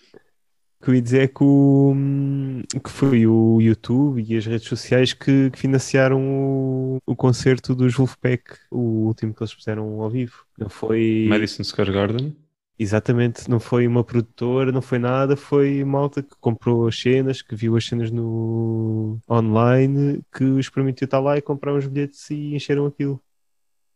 Que 0.81 0.89
eu 0.89 0.95
ia 0.95 1.01
dizer 1.01 1.21
é 1.21 1.27
que, 1.27 1.43
o, 1.43 1.93
que 2.83 2.89
foi 2.89 3.25
o 3.25 3.59
YouTube 3.59 4.23
e 4.27 4.37
as 4.37 4.45
redes 4.45 4.67
sociais 4.67 5.11
que, 5.11 5.49
que 5.49 5.57
financiaram 5.57 6.21
o, 6.21 6.97
o 7.05 7.15
concerto 7.15 7.73
dos 7.73 7.95
Wolfpack, 7.95 8.43
o 8.71 9.07
último 9.07 9.33
que 9.33 9.41
eles 9.41 9.53
fizeram 9.53 10.01
ao 10.01 10.09
vivo. 10.09 10.45
Não 10.57 10.69
foi. 10.69 11.25
Madison 11.27 11.63
Square 11.63 11.91
Garden. 11.91 12.35
Exatamente, 12.79 13.49
não 13.49 13.59
foi 13.59 13.87
uma 13.87 14.03
produtora, 14.03 14.71
não 14.71 14.83
foi 14.83 14.99
nada, 14.99 15.35
foi 15.35 15.83
malta 15.83 16.21
que 16.21 16.35
comprou 16.39 16.87
as 16.87 16.99
cenas, 16.99 17.41
que 17.41 17.55
viu 17.55 17.75
as 17.75 17.83
cenas 17.83 18.11
no 18.11 19.17
online, 19.27 20.21
que 20.31 20.43
os 20.43 20.69
permitiu 20.69 21.05
estar 21.05 21.19
lá 21.19 21.35
e 21.35 21.41
comprar 21.41 21.73
os 21.73 21.87
bilhetes 21.87 22.29
e 22.29 22.53
encheram 22.53 22.85
aquilo. 22.85 23.19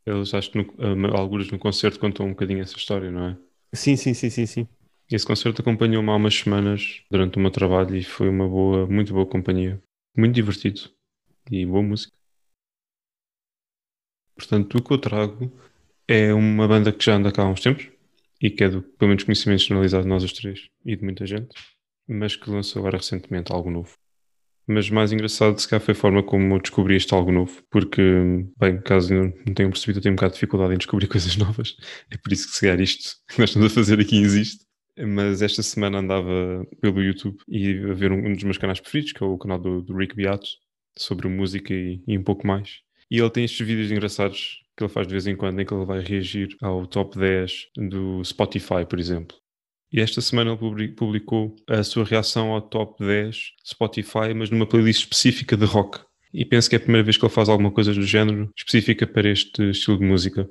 Eles 0.04 0.34
acho 0.34 0.52
que 0.52 0.58
no, 0.58 0.66
ah, 0.80 1.20
alguns 1.20 1.52
no 1.52 1.60
concerto 1.60 2.00
contam 2.00 2.26
um 2.26 2.30
bocadinho 2.30 2.62
essa 2.62 2.76
história, 2.76 3.12
não 3.12 3.28
é? 3.28 3.38
Sim, 3.72 3.96
sim, 3.96 4.16
sim, 4.16 4.32
sim, 4.32 4.48
sim. 4.48 4.68
Esse 5.12 5.26
concerto 5.26 5.62
acompanhou-me 5.62 6.10
há 6.10 6.16
umas 6.16 6.34
semanas 6.36 7.04
durante 7.12 7.38
o 7.38 7.42
meu 7.42 7.52
trabalho 7.52 7.98
e 7.98 8.04
foi 8.04 8.30
uma 8.30 8.48
boa, 8.48 8.88
muito 8.88 9.14
boa 9.14 9.26
companhia. 9.26 9.82
Muito 10.16 10.34
divertido 10.34 10.90
e 11.52 11.66
boa 11.66 11.84
música. 11.84 12.14
Portanto, 14.36 14.78
o 14.78 14.82
que 14.82 14.94
eu 14.94 14.98
trago 14.98 15.52
é 16.08 16.34
uma 16.34 16.66
banda 16.66 16.94
que 16.94 17.04
já 17.04 17.16
anda 17.16 17.32
cá 17.32 17.44
há 17.44 17.50
uns 17.50 17.60
tempos 17.60 17.90
e 18.42 18.50
que 18.50 18.64
é 18.64 18.70
do, 18.70 18.82
pelo 18.82 19.10
menos, 19.10 19.26
conhecimento 19.26 19.64
generalizado 19.64 20.04
de 20.04 20.10
nós 20.10 20.24
os 20.24 20.32
três 20.32 20.70
e 20.86 20.96
de 20.96 21.04
muita 21.04 21.26
gente, 21.26 21.50
mas 22.08 22.38
que 22.38 22.50
lançou 22.50 22.80
agora 22.80 22.98
recentemente 22.98 23.52
algo 23.52 23.70
novo. 23.70 23.94
Mas 24.66 24.90
mais 24.90 25.12
engraçado, 25.12 25.60
se 25.60 25.68
calhar, 25.68 25.84
foi 25.84 25.92
a 25.92 25.96
forma 25.96 26.24
como 26.24 26.56
eu 26.56 26.62
descobri 26.62 26.96
este 26.96 27.14
algo 27.14 27.32
novo, 27.34 27.62
porque, 27.70 28.02
bem, 28.58 28.82
caso 28.82 29.14
não 29.14 29.54
tenham 29.54 29.72
percebido, 29.72 30.00
eu 30.00 30.04
tenho 30.04 30.14
um 30.14 30.16
bocado 30.16 30.32
de 30.32 30.36
dificuldade 30.36 30.74
em 30.74 30.78
descobrir 30.78 31.08
coisas 31.10 31.36
novas. 31.36 31.76
É 32.10 32.18
por 32.18 32.32
isso 32.32 32.48
que, 32.48 32.54
se 32.54 32.62
calhar, 32.62 32.80
isto 32.80 33.16
que 33.28 33.40
nós 33.40 33.50
estamos 33.50 33.72
a 33.72 33.76
fazer 33.76 34.00
aqui 34.00 34.18
existe. 34.18 34.71
Mas 34.98 35.42
esta 35.42 35.64
semana 35.64 36.00
andava 36.00 36.66
pelo 36.82 37.02
YouTube 37.02 37.38
e 37.48 37.78
a 37.90 37.94
ver 37.94 38.12
um, 38.12 38.34
dos 38.34 38.44
meus 38.44 38.58
canais 38.58 38.80
preferidos, 38.80 39.14
que 39.14 39.24
é 39.24 39.26
o 39.26 39.38
canal 39.38 39.60
do, 39.60 39.82
do 39.82 39.96
Rick 39.96 40.16
Beato, 40.16 40.48
sobre 40.98 41.28
música 41.28 41.74
e, 41.74 42.02
e 42.08 42.18
um 42.18 42.24
pouco 42.24 42.46
mais. 42.46 42.80
E 43.10 43.18
ele 43.20 43.30
tem 43.30 43.44
estes 43.46 43.66
vídeos 43.66 43.92
engraçados 43.92 44.62
que 44.76 44.84
ele 44.84 44.92
faz 44.92 45.08
de 45.08 45.14
vez 45.14 45.28
em 45.28 45.36
quando, 45.36 45.60
em 45.60 45.66
que 45.66 45.74
ele 45.74 45.86
vai 45.86 46.00
reagir 46.02 46.56
ao 46.62 46.86
top 46.86 47.18
10 47.18 47.68
do 47.90 48.24
Spotify, 48.24 48.86
por 48.88 49.00
exemplo. 49.00 49.38
E 49.92 50.00
esta 50.00 50.22
semana 50.22 50.52
ele 50.52 50.60
publi- 50.60 50.88
publicou 50.96 51.56
a 51.70 51.84
sua 51.84 52.06
reação 52.06 52.52
ao 52.52 52.62
top 52.62 53.04
10 53.06 53.52
Spotify, 53.68 54.34
mas 54.36 54.50
numa 54.50 54.66
playlist 54.66 55.02
específica 55.04 55.58
de 55.58 55.66
rock. 55.66 56.00
E 56.34 56.46
penso 56.46 56.70
que 56.70 56.76
é 56.76 56.78
a 56.78 56.82
primeira 56.82 57.04
vez 57.04 57.18
que 57.18 57.26
ele 57.26 57.34
faz 57.34 57.50
alguma 57.50 57.72
coisa 57.72 57.94
do 57.94 58.04
género 58.04 58.50
específica 58.58 59.06
para 59.06 59.30
este 59.30 59.70
estilo 59.72 59.98
de 60.00 60.06
música. 60.06 60.50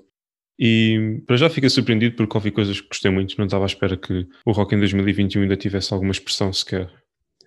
E 0.61 1.23
para 1.27 1.37
já 1.37 1.49
fiquei 1.49 1.71
surpreendido 1.71 2.17
porque 2.17 2.37
ouvi 2.37 2.51
coisas 2.51 2.81
que 2.81 2.89
gostei 2.89 3.11
muito. 3.11 3.37
Não 3.39 3.47
estava 3.47 3.65
à 3.65 3.67
espera 3.67 3.97
que 3.97 4.27
o 4.45 4.53
rock 4.53 4.75
em 4.75 4.79
2021 4.79 5.43
ainda 5.43 5.57
tivesse 5.57 5.95
alguma 5.95 6.13
expressão 6.13 6.53
sequer. 6.53 6.91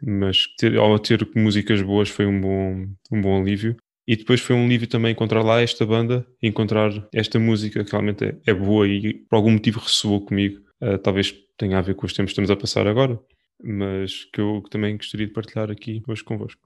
Mas 0.02 0.48
ter, 0.58 0.76
ao 0.78 0.98
ter 0.98 1.30
músicas 1.36 1.82
boas 1.84 2.10
foi 2.10 2.26
um 2.26 2.42
bom, 2.42 2.88
um 3.12 3.22
bom 3.22 3.40
alívio. 3.40 3.78
E 4.08 4.16
depois 4.16 4.42
foi 4.42 4.56
um 4.56 4.66
alívio 4.66 4.88
também 4.88 5.12
encontrar 5.12 5.44
lá 5.44 5.62
esta 5.62 5.86
banda, 5.86 6.26
encontrar 6.42 6.92
esta 7.14 7.40
música 7.40 7.84
que 7.84 7.92
realmente 7.92 8.26
é, 8.26 8.36
é 8.48 8.54
boa 8.54 8.88
e 8.88 9.14
por 9.14 9.36
algum 9.36 9.52
motivo 9.52 9.80
ressoou 9.80 10.20
comigo. 10.26 10.60
Ah, 10.82 10.98
talvez 10.98 11.34
tenha 11.58 11.78
a 11.78 11.82
ver 11.82 11.96
com 11.96 12.06
os 12.06 12.14
tempos 12.14 12.32
que 12.32 12.42
estamos 12.42 12.52
a 12.52 12.58
passar 12.58 12.88
agora, 12.88 13.18
mas 13.64 14.26
que 14.26 14.42
eu 14.42 14.62
também 14.70 14.98
gostaria 14.98 15.28
de 15.28 15.32
partilhar 15.32 15.72
aqui 15.72 16.04
hoje 16.06 16.24
convosco. 16.24 16.62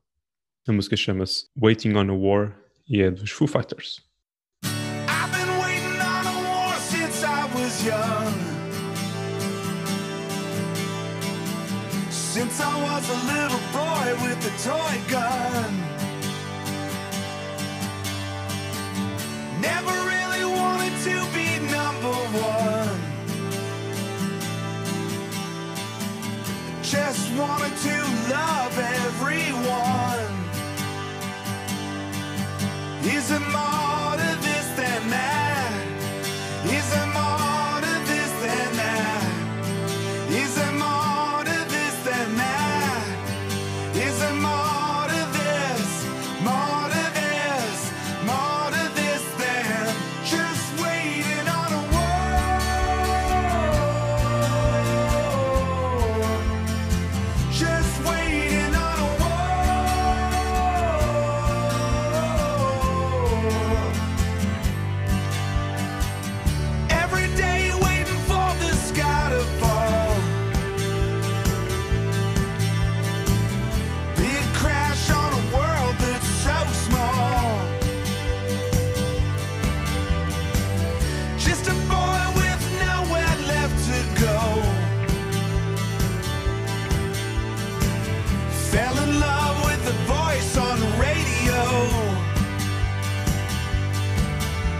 A 0.67 0.71
música 0.71 0.97
chama-se 0.97 1.45
Waiting 1.55 1.93
on 1.93 2.09
a 2.09 2.13
War 2.13 2.59
e 2.89 3.01
é 3.01 3.11
dos 3.11 3.29
Foo 3.29 3.47
Fighters. 3.47 4.06
Young. 7.83 8.33
Since 12.09 12.59
I 12.61 12.73
was 12.87 13.09
a 13.09 13.19
little 13.33 13.63
boy 13.73 14.07
with 14.23 14.39
a 14.45 14.53
toy 14.67 14.95
gun. 15.09 15.71
Never 19.61 19.95
really 20.13 20.45
wanted 20.45 20.93
to 21.07 21.15
be 21.35 21.47
number 21.71 22.15
one. 22.53 22.99
Just 26.81 27.33
wanted 27.35 27.75
to 27.87 27.97
love 28.29 28.77
everyone. 29.05 30.33
Is 33.03 33.31
it 33.31 33.41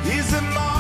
is 0.10 0.34
a 0.34 0.77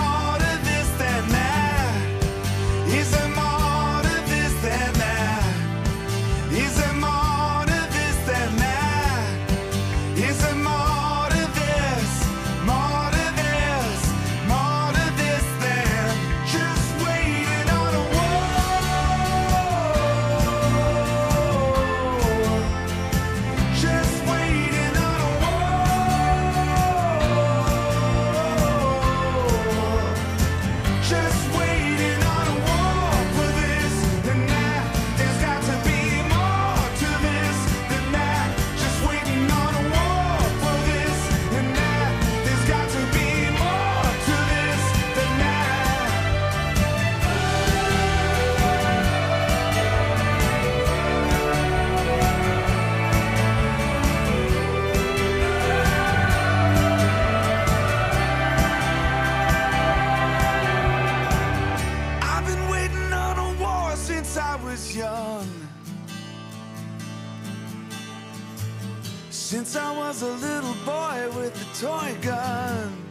was 70.07 70.21
a 70.21 70.25
little 70.25 70.73
boy 70.85 71.27
with 71.35 71.53
a 71.61 71.85
toy 71.85 72.15
gun. 72.21 73.03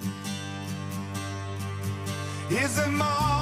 Is 2.49 2.77
there 2.77 2.89
more 2.89 3.36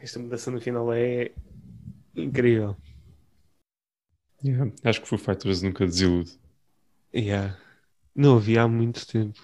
Esta 0.00 0.18
mudança 0.18 0.50
no 0.50 0.60
final 0.60 0.92
é 0.92 1.32
incrível. 2.16 2.76
Yeah, 4.42 4.64
Acho 4.84 5.00
que 5.02 5.06
Foo 5.08 5.16
Fighters 5.18 5.62
nunca 5.62 5.86
desilude. 5.86 6.32
Yeah. 7.14 7.56
Não 8.14 8.34
ouvi 8.34 8.58
há 8.58 8.68
muito 8.68 9.06
tempo. 9.06 9.40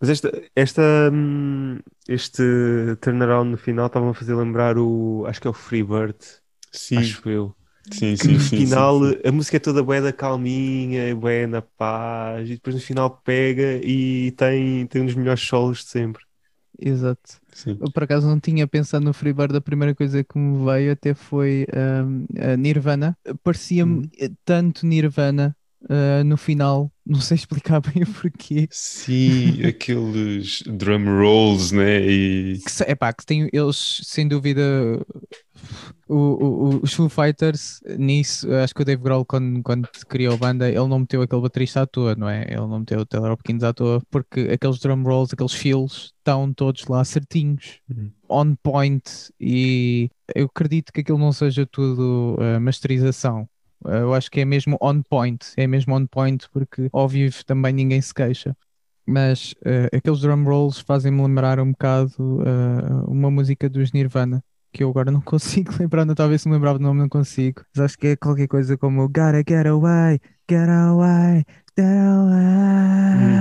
Mas 0.00 0.10
esta, 0.10 0.30
esta, 0.56 0.82
hum, 1.12 1.80
este 2.08 2.42
turnaround 3.00 3.50
no 3.52 3.58
final 3.58 3.86
estava 3.86 4.10
a 4.10 4.14
fazer 4.14 4.34
lembrar 4.36 4.78
o. 4.78 5.24
Acho 5.26 5.40
que 5.40 5.46
é 5.48 5.50
o 5.50 5.54
Freebird, 5.54 6.18
Sim, 6.72 7.16
acho 7.16 7.28
eu. 7.30 7.56
sim, 7.92 8.16
Que 8.18 8.28
sim, 8.28 8.38
no 8.38 8.40
sim, 8.40 8.64
final 8.64 8.64
sim, 8.66 8.92
sim. 8.92 9.16
a 9.26 9.32
música 9.32 9.58
é 9.58 9.60
toda 9.60 9.82
bué 9.84 10.00
da 10.02 10.12
calminha, 10.14 11.16
bué 11.16 11.46
na 11.48 11.62
paz, 11.62 12.48
e 12.50 12.54
depois 12.56 12.76
no 12.76 12.82
final 12.82 13.10
pega 13.22 13.78
e 13.84 14.32
tem, 14.34 14.86
tem 14.88 15.02
um 15.02 15.06
dos 15.06 15.16
melhores 15.16 15.42
solos 15.42 15.80
de 15.84 15.90
sempre. 15.90 16.24
Exato. 16.78 17.40
Sim. 17.52 17.78
Eu 17.80 17.90
por 17.90 18.02
acaso 18.02 18.26
não 18.26 18.38
tinha 18.38 18.66
pensado 18.66 19.04
no 19.04 19.12
Freebird, 19.12 19.56
a 19.56 19.60
primeira 19.60 19.94
coisa 19.94 20.22
que 20.22 20.38
me 20.38 20.64
veio 20.64 20.92
até 20.92 21.14
foi 21.14 21.66
a 22.38 22.56
Nirvana. 22.56 23.16
Parecia-me 23.42 24.10
eh, 24.18 24.30
tanto 24.44 24.86
Nirvana 24.86 25.56
ah, 25.88 26.24
no 26.24 26.36
final, 26.36 26.90
não 27.04 27.20
sei 27.20 27.36
explicar 27.36 27.80
bem 27.82 28.02
o 28.02 28.06
porquê. 28.12 28.68
Sim, 28.70 29.62
aqueles 29.64 30.62
drum 30.66 31.04
rolls, 31.20 31.74
né? 31.74 32.00
E 32.06 32.58
Que, 32.58 32.90
epá, 32.90 33.12
que 33.12 33.24
tem, 33.24 33.48
eles, 33.52 34.00
sem 34.04 34.26
dúvida, 34.28 34.62
o- 36.08 36.80
os 36.82 36.92
Foo 36.94 37.08
Fighters, 37.08 37.80
nisso, 37.98 38.52
acho 38.54 38.74
que 38.74 38.82
o 38.82 38.84
Dave 38.84 39.02
Grohl, 39.02 39.24
quando, 39.24 39.62
quando 39.62 39.88
criou 40.08 40.34
a 40.34 40.36
banda, 40.38 40.68
ele 40.68 40.86
não 40.86 41.00
meteu 41.00 41.22
aquele 41.22 41.42
baterista 41.42 41.82
à 41.82 41.86
toa, 41.86 42.14
não 42.14 42.28
é? 42.28 42.44
Ele 42.48 42.56
não 42.66 42.80
meteu 42.80 43.00
o 43.00 43.06
Taylor 43.06 43.32
Hopkins 43.32 43.62
à 43.62 43.72
toa, 43.72 44.00
porque 44.10 44.40
aqueles 44.52 44.78
drum 44.78 45.02
rolls, 45.02 45.32
aqueles 45.34 45.52
fills, 45.52 46.12
estão 46.18 46.52
todos 46.52 46.86
lá 46.86 47.04
certinhos, 47.04 47.80
Uhum. 47.90 48.10
on 48.28 48.54
point, 48.62 49.02
e 49.40 50.10
eu 50.34 50.46
acredito 50.46 50.92
que 50.92 51.00
aquilo 51.00 51.18
não 51.18 51.32
seja 51.32 51.66
tudo 51.66 52.36
ah, 52.40 52.60
masterização. 52.60 53.48
Ah, 53.84 53.98
eu 53.98 54.14
acho 54.14 54.30
que 54.30 54.40
é 54.40 54.44
mesmo 54.44 54.76
on 54.80 55.02
point, 55.02 55.44
é 55.56 55.66
mesmo 55.66 55.94
on 55.94 56.06
point, 56.06 56.48
porque 56.50 56.88
ao 56.92 57.08
vivo 57.08 57.44
também 57.44 57.72
ninguém 57.72 58.00
se 58.00 58.12
queixa 58.14 58.56
mas 59.06 59.54
eh, 59.64 59.88
aqueles 59.96 60.20
drum 60.20 60.42
rolls 60.42 60.80
fazem-me 60.80 61.22
lembrar 61.22 61.60
um 61.60 61.70
bocado 61.70 62.42
eh, 62.44 63.04
uma 63.06 63.30
música 63.30 63.68
dos 63.70 63.92
Nirvana, 63.92 64.42
que 64.72 64.82
eu 64.82 64.90
agora 64.90 65.12
não 65.12 65.20
consigo 65.22 65.72
lembrar, 65.78 66.04
não, 66.04 66.14
talvez 66.14 66.42
se 66.42 66.48
me 66.48 66.54
lembrava 66.54 66.78
do 66.78 66.82
nome, 66.82 67.00
não 67.00 67.08
consigo. 67.08 67.62
Mas 67.74 67.84
acho 67.84 67.98
que 67.98 68.08
é 68.08 68.16
qualquer 68.16 68.48
coisa 68.48 68.76
como 68.76 69.08
Gotta 69.08 69.44
get 69.48 69.66
away, 69.66 70.18
get 70.50 70.68
away, 70.68 71.44
get 71.78 71.86
away, 71.86 73.38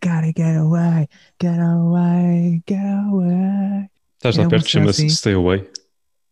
gotta 0.00 0.32
get 0.36 0.56
away, 0.56 1.08
get 1.42 1.58
away, 1.58 2.62
get 2.68 2.86
away. 3.10 3.90
estás 4.14 4.36
É 4.36 4.38
lá 4.38 4.44
uma 4.44 4.50
perto, 4.50 4.68
chama-se 4.68 5.02
assim. 5.02 5.08
Stay 5.08 5.34
Away. 5.34 5.68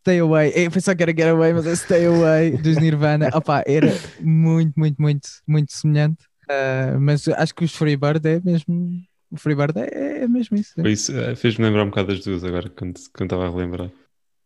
Stay 0.05 0.19
Away, 0.19 0.53
eu 0.55 0.71
pensava 0.71 0.95
que 0.95 1.03
era 1.03 1.13
Get 1.13 1.29
Away, 1.29 1.55
mas 1.55 1.67
é 1.67 1.75
Stay 1.75 2.05
Away 2.05 2.59
dos 2.59 2.77
Nirvana. 2.77 3.31
Opá, 3.33 3.65
era 3.67 3.91
muito, 4.21 4.79
muito, 4.79 5.01
muito, 5.01 5.27
muito 5.47 5.73
semelhante. 5.73 6.27
Ah, 6.47 6.99
mas 7.01 7.27
acho 7.27 7.55
que 7.55 7.65
os 7.65 7.75
Freebird 7.75 8.21
é 8.29 8.39
mesmo. 8.45 9.01
O 9.31 9.39
Freebird 9.39 9.73
é, 9.79 10.25
é 10.25 10.29
mesmo 10.29 10.59
isso. 10.59 10.75
Foi 10.75 10.93
isso, 10.93 11.11
eh, 11.17 11.35
fez-me 11.35 11.65
lembrar 11.65 11.85
um 11.85 11.89
bocado 11.89 12.09
das 12.09 12.23
duas 12.23 12.45
agora, 12.45 12.69
quando, 12.69 13.01
quando 13.15 13.33
estava 13.33 13.47
a 13.47 13.51
relembrar. 13.51 13.91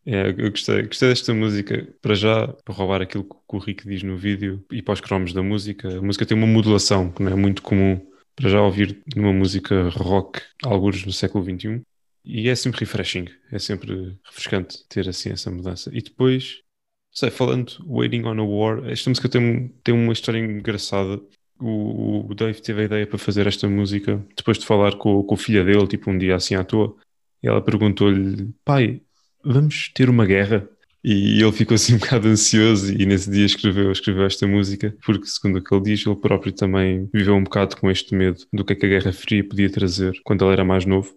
É, 0.07 0.29
eu 0.29 0.49
gostei, 0.53 0.83
gostei 0.85 1.09
desta 1.09 1.35
música, 1.35 1.89
para 2.01 2.15
já, 2.15 2.47
para 2.65 2.75
roubar 2.75 3.03
aquilo 3.03 3.25
que 3.25 3.57
o 3.57 3.59
Rick 3.59 3.85
diz 3.85 4.05
no 4.05 4.17
vídeo 4.17 4.65
e 4.71 4.81
para 4.81 4.95
os 4.95 5.01
cromos 5.01 5.33
da 5.33 5.43
música. 5.43 5.99
A 5.99 6.01
música 6.01 6.25
tem 6.25 6.39
uma 6.39 6.47
modulação 6.47 7.11
que 7.11 7.21
não 7.21 7.33
é 7.33 7.35
muito 7.35 7.63
comum 7.63 8.01
para 8.37 8.49
já 8.49 8.63
ouvir 8.63 9.03
numa 9.17 9.33
música 9.33 9.89
rock, 9.89 10.41
alguns 10.63 11.05
no 11.05 11.13
século 11.13 11.43
XXI. 11.43 11.83
E 12.25 12.49
é 12.49 12.55
sempre 12.55 12.81
refreshing, 12.81 13.27
é 13.51 13.59
sempre 13.59 14.19
refrescante 14.25 14.87
ter 14.89 15.09
assim 15.09 15.31
essa 15.31 15.51
mudança. 15.51 15.91
E 15.93 16.03
depois, 16.03 16.63
sei, 17.11 17.31
falando 17.31 17.73
Waiting 17.87 18.25
on 18.25 18.41
a 18.41 18.45
War, 18.45 18.89
esta 18.91 19.09
música 19.11 19.29
tem, 19.29 19.69
tem 19.83 19.95
uma 19.95 20.13
história 20.13 20.39
engraçada. 20.39 21.21
O, 21.61 22.31
o 22.31 22.35
Dave 22.35 22.61
teve 22.61 22.83
a 22.83 22.85
ideia 22.85 23.07
para 23.07 23.19
fazer 23.19 23.47
esta 23.47 23.69
música 23.69 24.25
depois 24.37 24.59
de 24.59 24.67
falar 24.67 24.97
com, 24.97 25.23
com 25.23 25.35
a 25.35 25.39
filha 25.39 25.65
dele, 25.65 25.87
tipo 25.87 26.11
um 26.11 26.19
dia 26.19 26.37
assim 26.37 26.55
à 26.55 26.65
toa. 26.65 26.95
E 27.43 27.49
ela 27.49 27.63
perguntou-lhe: 27.63 28.53
Pai, 28.65 29.01
vamos 29.45 29.91
ter 29.95 30.09
uma 30.11 30.27
guerra? 30.27 30.69
E 31.03 31.41
ele 31.41 31.53
ficou 31.53 31.75
assim 31.75 31.95
um 31.97 31.99
bocado 31.99 32.29
ansioso 32.29 32.93
e 32.93 33.07
nesse 33.07 33.31
dia 33.31 33.47
escreveu, 33.47 33.91
escreveu 33.91 34.25
esta 34.25 34.47
música, 34.47 34.95
porque 35.05 35.27
segundo 35.27 35.59
o 35.59 35.63
que 35.63 35.75
ele 35.75 35.85
diz, 35.85 36.07
ele 36.07 36.17
próprio 36.17 36.53
também 36.53 37.09
viveu 37.13 37.35
um 37.35 37.45
bocado 37.45 37.77
com 37.77 37.91
este 37.91 38.15
medo 38.15 38.45
do 38.53 38.65
que 38.65 38.73
é 38.73 38.77
que 38.77 38.87
a 38.87 38.89
Guerra 38.89 39.13
Fria 39.13 39.47
podia 39.47 39.71
trazer 39.71 40.21
quando 40.25 40.45
ele 40.45 40.53
era 40.53 40.65
mais 40.65 40.85
novo. 40.85 41.15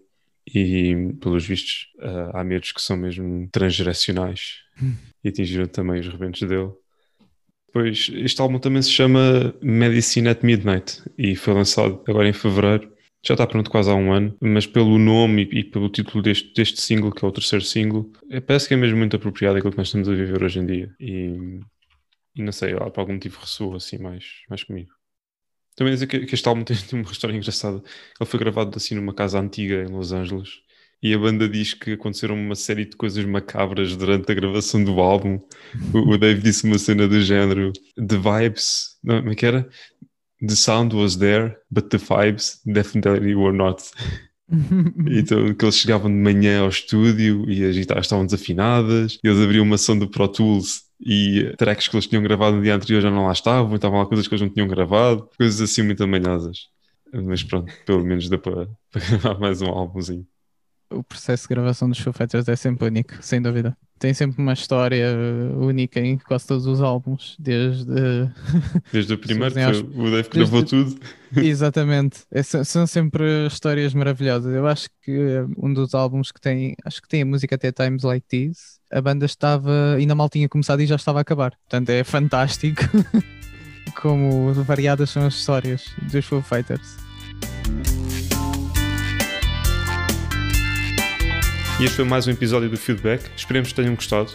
E, 0.53 1.13
pelos 1.21 1.45
vistos, 1.45 1.87
ah, 1.99 2.41
há 2.41 2.43
medos 2.43 2.71
que 2.71 2.81
são 2.81 2.97
mesmo 2.97 3.47
transgeracionais 3.51 4.57
e 5.23 5.29
atingiram 5.29 5.65
também 5.65 5.99
os 5.99 6.07
rebentos 6.07 6.41
dele. 6.41 6.71
Pois 7.73 8.09
este 8.13 8.41
álbum 8.41 8.59
também 8.59 8.81
se 8.81 8.91
chama 8.91 9.55
Medicine 9.61 10.27
at 10.29 10.43
Midnight 10.43 11.01
e 11.17 11.35
foi 11.35 11.53
lançado 11.53 12.03
agora 12.07 12.27
em 12.27 12.33
fevereiro. 12.33 12.91
Já 13.23 13.35
está 13.35 13.45
pronto 13.47 13.69
quase 13.69 13.89
há 13.89 13.93
um 13.93 14.11
ano, 14.11 14.35
mas 14.41 14.65
pelo 14.65 14.97
nome 14.97 15.43
e, 15.51 15.59
e 15.59 15.63
pelo 15.63 15.89
título 15.89 16.23
deste, 16.23 16.53
deste 16.53 16.81
single, 16.81 17.11
que 17.11 17.23
é 17.23 17.27
o 17.27 17.31
terceiro 17.31 17.63
single, 17.63 18.11
é- 18.29 18.41
parece 18.41 18.67
que 18.67 18.73
é 18.73 18.77
mesmo 18.77 18.97
muito 18.97 19.15
apropriado 19.15 19.57
aquilo 19.57 19.71
que 19.71 19.77
nós 19.77 19.87
estamos 19.87 20.09
a 20.09 20.13
viver 20.13 20.43
hoje 20.43 20.59
em 20.59 20.65
dia. 20.65 20.93
E, 20.99 21.59
e 22.35 22.41
não 22.43 22.51
sei, 22.51 22.73
lá, 22.73 22.89
por 22.89 23.01
algum 23.01 23.13
motivo 23.13 23.39
ressoa 23.39 23.77
assim 23.77 23.99
mais, 23.99 24.25
mais 24.49 24.63
comigo. 24.63 24.91
Também 25.75 25.93
dizer 25.93 26.07
que, 26.07 26.25
que 26.25 26.35
este 26.35 26.47
álbum 26.47 26.63
tem, 26.65 26.77
uma 26.93 27.11
história 27.11 27.35
engraçada. 27.35 27.77
Ele 28.19 28.29
foi 28.29 28.39
gravado 28.39 28.75
assim 28.75 28.95
numa 28.95 29.13
casa 29.13 29.39
antiga 29.39 29.83
em 29.83 29.91
Los 29.91 30.11
Angeles 30.11 30.61
e 31.03 31.13
a 31.13 31.17
banda 31.17 31.49
diz 31.49 31.73
que 31.73 31.93
aconteceram 31.93 32.35
uma 32.35 32.55
série 32.55 32.85
de 32.85 32.95
coisas 32.95 33.25
macabras 33.25 33.95
durante 33.95 34.31
a 34.31 34.35
gravação 34.35 34.83
do 34.83 34.99
álbum. 34.99 35.39
O, 35.93 36.13
o 36.13 36.17
Dave 36.17 36.41
disse 36.41 36.63
uma 36.65 36.77
cena 36.77 37.07
do 37.07 37.19
género: 37.21 37.73
The 37.95 38.17
vibes, 38.17 38.97
não, 39.03 39.19
como 39.19 39.31
é 39.31 39.35
que 39.35 39.45
era? 39.45 39.67
The 40.47 40.55
sound 40.55 40.95
was 40.95 41.15
there, 41.15 41.55
but 41.71 41.89
the 41.89 41.97
vibes 41.97 42.61
definitely 42.65 43.35
were 43.35 43.55
not. 43.55 43.83
Então, 45.07 45.53
que 45.53 45.63
eles 45.63 45.77
chegavam 45.77 46.11
de 46.11 46.17
manhã 46.17 46.59
ao 46.59 46.67
estúdio 46.67 47.49
e 47.49 47.63
as 47.63 47.73
guitarras 47.73 48.05
estavam 48.05 48.25
desafinadas, 48.25 49.17
e 49.23 49.27
eles 49.29 49.39
abriam 49.39 49.63
uma 49.63 49.77
som 49.77 49.97
do 49.97 50.09
Pro 50.09 50.27
Tools 50.27 50.81
e 51.03 51.53
tracks 51.57 51.87
que 51.87 51.95
eles 51.95 52.07
tinham 52.07 52.21
gravado 52.21 52.57
no 52.57 52.61
dia 52.61 52.75
anterior 52.75 53.01
já 53.01 53.09
não 53.09 53.25
lá 53.25 53.33
estavam, 53.33 53.75
estavam 53.75 53.99
lá 53.99 54.05
coisas 54.05 54.27
que 54.27 54.33
eles 54.33 54.41
não 54.41 54.49
tinham 54.49 54.67
gravado, 54.67 55.27
coisas 55.37 55.59
assim 55.59 55.81
muito 55.81 56.03
amanhosas. 56.03 56.69
Mas 57.11 57.43
pronto, 57.43 57.73
pelo 57.85 58.03
menos 58.05 58.29
deu 58.29 58.39
para, 58.39 58.67
para 58.91 59.01
gravar 59.01 59.39
mais 59.39 59.61
um 59.61 59.67
álbumzinho. 59.67 60.25
O 60.91 61.03
processo 61.03 61.43
de 61.43 61.49
gravação 61.55 61.89
dos 61.89 61.99
Foo 61.99 62.11
Fighters 62.11 62.47
é 62.47 62.55
sempre 62.55 62.87
único, 62.87 63.13
sem 63.21 63.41
dúvida. 63.41 63.77
Tem 63.97 64.13
sempre 64.13 64.41
uma 64.41 64.51
história 64.53 65.07
uh, 65.15 65.63
única 65.63 65.99
em 65.99 66.17
quase 66.17 66.47
todos 66.47 66.65
os 66.65 66.81
álbuns, 66.81 67.37
desde. 67.39 67.85
Desde 68.91 69.13
o 69.13 69.17
primeiro, 69.17 69.53
que 69.53 69.63
foi 69.63 70.07
o 70.07 70.11
Dave 70.11 70.29
que 70.29 70.37
gravou 70.37 70.65
tudo. 70.65 70.99
Exatamente. 71.37 72.23
É 72.31 72.43
são 72.43 72.85
sempre 72.87 73.47
histórias 73.47 73.93
maravilhosas. 73.93 74.53
Eu 74.53 74.67
acho 74.67 74.89
que 75.01 75.11
eh, 75.11 75.45
um 75.55 75.71
dos 75.73 75.93
álbuns 75.93 76.31
que 76.31 76.41
tem, 76.41 76.75
acho 76.83 77.01
que 77.01 77.07
tem 77.07 77.21
a 77.21 77.25
música 77.25 77.55
até 77.55 77.71
Times 77.71 78.03
Like 78.03 78.27
This, 78.27 78.80
a 78.91 79.01
banda 79.01 79.25
estava, 79.25 79.95
ainda 79.95 80.13
mal 80.13 80.29
tinha 80.29 80.49
começado 80.49 80.81
e 80.81 80.85
já 80.85 80.95
estava 80.95 81.19
a 81.19 81.21
acabar. 81.21 81.51
Portanto, 81.51 81.89
é 81.89 82.03
fantástico 82.03 82.81
como 84.01 84.53
variadas 84.53 85.09
são 85.09 85.25
as 85.25 85.35
histórias 85.35 85.85
dos 86.01 86.25
Foo 86.25 86.41
Fighters. 86.41 86.97
E 91.79 91.85
este 91.85 91.95
foi 91.95 92.03
mais 92.05 92.27
um 92.27 92.31
episódio 92.31 92.69
do 92.69 92.77
Feedback. 92.77 93.23
Esperemos 93.35 93.69
que 93.69 93.75
tenham 93.75 93.95
gostado. 93.95 94.31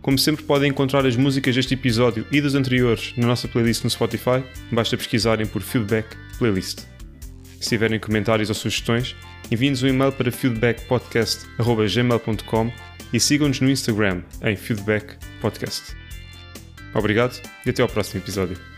Como 0.00 0.18
sempre, 0.18 0.44
podem 0.44 0.70
encontrar 0.70 1.04
as 1.06 1.16
músicas 1.16 1.54
deste 1.54 1.74
episódio 1.74 2.26
e 2.30 2.40
dos 2.40 2.54
anteriores 2.54 3.12
na 3.16 3.26
nossa 3.26 3.48
playlist 3.48 3.82
no 3.84 3.90
Spotify. 3.90 4.44
Basta 4.70 4.96
pesquisarem 4.96 5.46
por 5.46 5.60
Feedback 5.62 6.16
Playlist. 6.38 6.82
Se 7.58 7.70
tiverem 7.70 7.98
comentários 7.98 8.50
ou 8.50 8.54
sugestões, 8.54 9.16
enviem-nos 9.50 9.82
um 9.82 9.88
e-mail 9.88 10.12
para 10.12 10.30
feedbackpodcast.gmail.com 10.30 12.93
e 13.12 13.20
sigam-nos 13.20 13.60
no 13.60 13.70
Instagram 13.70 14.22
em 14.42 14.56
Feedback 14.56 15.16
Podcast. 15.40 15.96
Obrigado 16.94 17.40
e 17.66 17.70
até 17.70 17.82
ao 17.82 17.88
próximo 17.88 18.20
episódio. 18.22 18.73